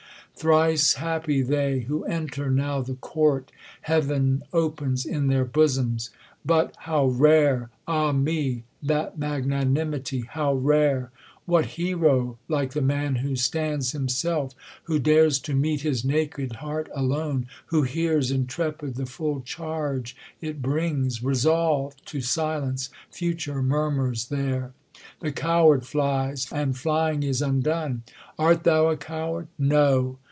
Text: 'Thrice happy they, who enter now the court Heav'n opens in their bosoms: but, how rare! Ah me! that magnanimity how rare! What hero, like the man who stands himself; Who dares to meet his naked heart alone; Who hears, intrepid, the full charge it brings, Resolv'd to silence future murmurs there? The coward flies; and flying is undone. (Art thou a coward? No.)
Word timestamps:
'Thrice 0.41 0.95
happy 0.95 1.43
they, 1.43 1.81
who 1.81 2.03
enter 2.05 2.49
now 2.49 2.81
the 2.81 2.95
court 2.95 3.51
Heav'n 3.83 4.41
opens 4.51 5.05
in 5.05 5.27
their 5.27 5.45
bosoms: 5.45 6.09
but, 6.43 6.73
how 6.79 7.07
rare! 7.09 7.69
Ah 7.87 8.11
me! 8.11 8.63
that 8.81 9.19
magnanimity 9.19 10.21
how 10.27 10.55
rare! 10.55 11.11
What 11.45 11.65
hero, 11.67 12.39
like 12.47 12.73
the 12.73 12.81
man 12.81 13.17
who 13.17 13.35
stands 13.35 13.91
himself; 13.91 14.55
Who 14.85 14.97
dares 14.97 15.37
to 15.41 15.53
meet 15.53 15.81
his 15.81 16.03
naked 16.03 16.53
heart 16.53 16.89
alone; 16.95 17.45
Who 17.67 17.83
hears, 17.83 18.31
intrepid, 18.31 18.95
the 18.95 19.05
full 19.05 19.41
charge 19.41 20.15
it 20.39 20.59
brings, 20.59 21.21
Resolv'd 21.21 22.03
to 22.07 22.19
silence 22.19 22.89
future 23.11 23.61
murmurs 23.61 24.29
there? 24.29 24.73
The 25.19 25.31
coward 25.31 25.85
flies; 25.85 26.47
and 26.51 26.75
flying 26.75 27.21
is 27.21 27.43
undone. 27.43 28.01
(Art 28.39 28.63
thou 28.63 28.87
a 28.87 28.97
coward? 28.97 29.47
No.) 29.59 30.17